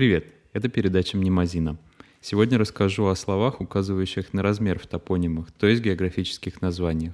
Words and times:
Привет, 0.00 0.32
это 0.54 0.70
передача 0.70 1.18
«Мнемозина». 1.18 1.76
Сегодня 2.22 2.56
расскажу 2.56 3.04
о 3.08 3.14
словах, 3.14 3.60
указывающих 3.60 4.32
на 4.32 4.40
размер 4.40 4.78
в 4.78 4.86
топонимах, 4.86 5.52
то 5.52 5.66
есть 5.66 5.82
географических 5.82 6.62
названиях. 6.62 7.12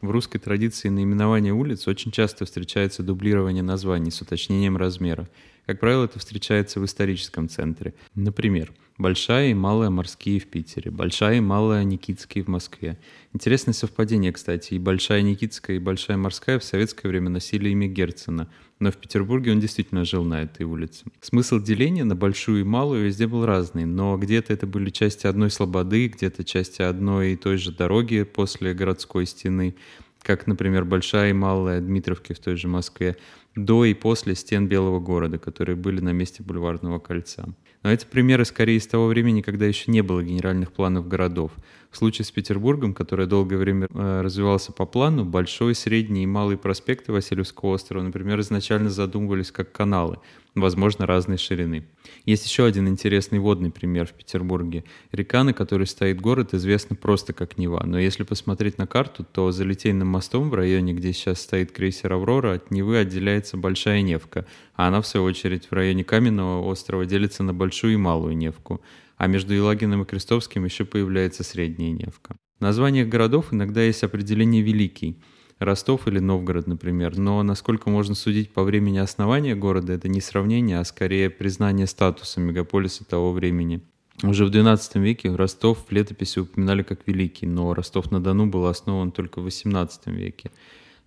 В 0.00 0.10
русской 0.10 0.40
традиции 0.40 0.88
наименования 0.88 1.52
улиц 1.52 1.86
очень 1.86 2.10
часто 2.10 2.44
встречается 2.44 3.04
дублирование 3.04 3.62
названий 3.62 4.10
с 4.10 4.20
уточнением 4.22 4.76
размера. 4.76 5.28
Как 5.66 5.80
правило, 5.80 6.04
это 6.04 6.20
встречается 6.20 6.78
в 6.78 6.84
историческом 6.84 7.48
центре. 7.48 7.94
Например, 8.14 8.72
Большая 8.98 9.50
и 9.50 9.54
Малая 9.54 9.90
Морские 9.90 10.38
в 10.38 10.46
Питере, 10.46 10.92
Большая 10.92 11.38
и 11.38 11.40
Малая 11.40 11.82
Никитские 11.82 12.44
в 12.44 12.48
Москве. 12.48 12.98
Интересное 13.34 13.74
совпадение, 13.74 14.32
кстати, 14.32 14.74
и 14.74 14.78
Большая 14.78 15.22
Никитская, 15.22 15.76
и 15.76 15.80
Большая 15.80 16.16
Морская 16.16 16.60
в 16.60 16.64
советское 16.64 17.08
время 17.08 17.28
носили 17.28 17.68
имя 17.70 17.88
Герцена, 17.88 18.48
но 18.78 18.92
в 18.92 18.96
Петербурге 18.96 19.52
он 19.52 19.60
действительно 19.60 20.04
жил 20.04 20.24
на 20.24 20.42
этой 20.42 20.62
улице. 20.62 21.04
Смысл 21.20 21.58
деления 21.58 22.04
на 22.04 22.14
Большую 22.14 22.60
и 22.60 22.64
Малую 22.64 23.04
везде 23.04 23.26
был 23.26 23.44
разный, 23.44 23.86
но 23.86 24.16
где-то 24.16 24.52
это 24.52 24.68
были 24.68 24.90
части 24.90 25.26
одной 25.26 25.50
слободы, 25.50 26.06
где-то 26.06 26.44
части 26.44 26.80
одной 26.80 27.32
и 27.32 27.36
той 27.36 27.58
же 27.58 27.72
дороги 27.72 28.22
после 28.22 28.72
городской 28.72 29.26
стены, 29.26 29.74
как, 30.22 30.46
например, 30.46 30.84
Большая 30.84 31.30
и 31.30 31.34
Малая 31.34 31.80
Дмитровки 31.80 32.32
в 32.32 32.38
той 32.38 32.56
же 32.56 32.66
Москве, 32.66 33.16
до 33.56 33.84
и 33.84 33.94
после 33.94 34.34
стен 34.34 34.68
Белого 34.68 35.00
города, 35.00 35.38
которые 35.38 35.76
были 35.76 36.00
на 36.00 36.10
месте 36.10 36.42
Бульварного 36.42 36.98
кольца. 36.98 37.48
Но 37.82 37.92
это 37.92 38.06
примеры 38.06 38.44
скорее 38.44 38.76
из 38.76 38.86
того 38.86 39.06
времени, 39.06 39.42
когда 39.42 39.64
еще 39.66 39.90
не 39.90 40.02
было 40.02 40.22
генеральных 40.22 40.72
планов 40.72 41.08
городов. 41.08 41.52
В 41.90 41.96
случае 41.96 42.24
с 42.24 42.30
Петербургом, 42.30 42.92
который 42.92 43.26
долгое 43.26 43.56
время 43.56 43.88
э, 43.88 44.20
развивался 44.20 44.72
по 44.72 44.86
плану, 44.86 45.24
Большой, 45.24 45.74
Средний 45.74 46.24
и 46.24 46.26
Малый 46.26 46.58
проспекты 46.58 47.12
Васильевского 47.12 47.74
острова, 47.74 48.02
например, 48.02 48.40
изначально 48.40 48.90
задумывались 48.90 49.52
как 49.52 49.72
каналы, 49.72 50.18
возможно, 50.54 51.06
разной 51.06 51.38
ширины. 51.38 51.86
Есть 52.24 52.44
еще 52.44 52.66
один 52.66 52.88
интересный 52.88 53.38
водный 53.38 53.70
пример 53.70 54.06
в 54.06 54.12
Петербурге. 54.12 54.84
Река, 55.12 55.44
на 55.44 55.52
которой 55.52 55.86
стоит 55.86 56.20
город, 56.20 56.54
известна 56.54 56.96
просто 56.96 57.32
как 57.32 57.56
Нева, 57.56 57.82
но 57.86 57.98
если 57.98 58.24
посмотреть 58.24 58.78
на 58.78 58.86
карту, 58.86 59.24
то 59.24 59.52
за 59.52 59.64
Литейным 59.64 60.08
мостом 60.08 60.50
в 60.50 60.54
районе, 60.54 60.92
где 60.92 61.12
сейчас 61.12 61.40
стоит 61.40 61.72
крейсер 61.72 62.12
«Аврора», 62.12 62.54
от 62.54 62.70
Невы 62.70 62.98
отделяется 63.46 63.56
Большая 63.56 64.02
Невка, 64.02 64.44
а 64.74 64.88
она, 64.88 65.00
в 65.00 65.06
свою 65.06 65.26
очередь, 65.26 65.70
в 65.70 65.72
районе 65.72 66.04
Каменного 66.04 66.62
острова 66.62 67.06
делится 67.06 67.42
на 67.42 67.54
Большую 67.54 67.94
и 67.94 67.96
Малую 67.96 68.36
Невку 68.36 68.80
а 69.18 69.28
между 69.28 69.54
Елагиным 69.54 70.02
и 70.02 70.04
Крестовским 70.04 70.66
еще 70.66 70.84
появляется 70.84 71.42
Средняя 71.42 71.90
Невка. 71.90 72.36
В 72.58 72.60
названиях 72.60 73.08
городов 73.08 73.46
иногда 73.50 73.80
есть 73.82 74.04
определение 74.04 74.62
«великий», 74.62 75.16
Ростов 75.58 76.06
или 76.06 76.18
Новгород, 76.18 76.66
например, 76.66 77.16
но 77.16 77.42
насколько 77.42 77.88
можно 77.88 78.14
судить 78.14 78.52
по 78.52 78.62
времени 78.62 78.98
основания 78.98 79.54
города, 79.54 79.94
это 79.94 80.06
не 80.06 80.20
сравнение, 80.20 80.80
а 80.80 80.84
скорее 80.84 81.30
признание 81.30 81.86
статуса 81.86 82.40
мегаполиса 82.40 83.06
того 83.06 83.32
времени. 83.32 83.80
Уже 84.22 84.44
в 84.44 84.50
XII 84.50 85.00
веке 85.00 85.34
Ростов 85.34 85.78
в 85.88 85.92
летописи 85.92 86.40
упоминали 86.40 86.82
как 86.82 87.06
Великий, 87.06 87.46
но 87.46 87.72
Ростов-на-Дону 87.72 88.46
был 88.48 88.66
основан 88.66 89.12
только 89.12 89.40
в 89.40 89.46
XVIII 89.46 89.88
веке. 90.12 90.50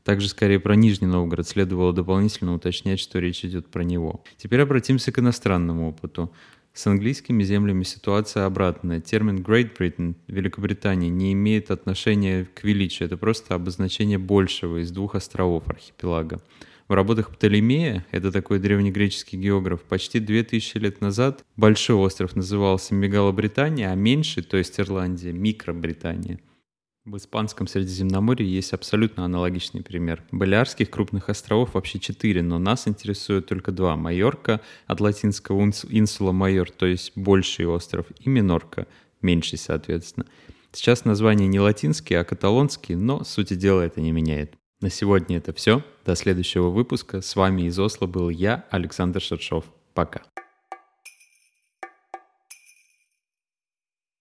Также 0.10 0.28
скорее 0.28 0.60
про 0.60 0.76
Нижний 0.76 1.06
Новгород 1.06 1.48
следовало 1.48 1.94
дополнительно 1.94 2.56
уточнять, 2.56 3.00
что 3.00 3.20
речь 3.20 3.46
идет 3.46 3.68
про 3.68 3.84
него. 3.84 4.24
Теперь 4.38 4.60
обратимся 4.60 5.12
к 5.12 5.20
иностранному 5.20 5.88
опыту. 5.88 6.34
С 6.74 6.88
английскими 6.88 7.44
землями 7.44 7.84
ситуация 7.84 8.48
обратная. 8.48 9.02
Термин 9.02 9.44
Great 9.44 9.78
Britain, 9.78 10.16
Великобритания, 10.26 11.10
не 11.10 11.34
имеет 11.34 11.70
отношения 11.70 12.48
к 12.56 12.64
величию. 12.64 13.06
Это 13.06 13.18
просто 13.18 13.54
обозначение 13.54 14.18
большего 14.18 14.82
из 14.82 14.90
двух 14.90 15.14
островов 15.14 15.70
архипелага. 15.70 16.42
В 16.88 16.94
работах 16.94 17.30
Птолемея, 17.30 18.04
это 18.10 18.32
такой 18.32 18.58
древнегреческий 18.58 19.38
географ, 19.38 19.84
почти 19.84 20.20
2000 20.20 20.78
лет 20.78 21.02
назад 21.02 21.45
большой 21.56 21.98
остров 21.98 22.36
назывался 22.36 22.95
Мегалобритания, 22.95 23.92
а 23.92 23.94
меньший, 23.94 24.42
то 24.42 24.58
есть 24.58 24.80
Ирландия, 24.80 25.33
Микробритания. 25.33 26.39
В 27.09 27.17
Испанском 27.17 27.65
Средиземноморье 27.65 28.47
есть 28.47 28.71
абсолютно 28.71 29.25
аналогичный 29.25 29.81
пример. 29.81 30.23
Балиарских 30.31 30.92
крупных 30.92 31.30
островов 31.30 31.73
вообще 31.73 31.97
четыре, 31.97 32.43
но 32.43 32.59
нас 32.59 32.87
интересует 32.87 33.47
только 33.47 33.71
два. 33.71 33.95
Майорка 33.95 34.61
от 34.86 35.02
латинского 35.02 35.59
инсула 35.59 36.31
майор, 36.33 36.70
то 36.70 36.86
есть 36.86 37.14
больший 37.15 37.65
остров, 37.65 38.05
и 38.20 38.30
Минорка, 38.30 38.86
меньший, 39.23 39.58
соответственно. 39.58 40.27
Сейчас 40.71 41.03
название 41.03 41.47
не 41.47 41.59
латинские, 41.59 42.20
а 42.20 42.23
каталонские, 42.23 42.95
но 42.95 43.23
сути 43.23 43.55
дела 43.55 43.81
это 43.81 44.02
не 44.02 44.11
меняет. 44.11 44.53
На 44.80 44.91
сегодня 44.91 45.37
это 45.37 45.52
все. 45.52 45.83
До 46.05 46.15
следующего 46.15 46.70
выпуска. 46.70 47.21
С 47.21 47.36
вами 47.36 47.64
из 47.64 47.80
Осло 47.80 48.05
был 48.05 48.30
я, 48.30 48.65
Александр 48.70 49.20
Шершов. 49.20 49.65
Пока. 49.95 50.21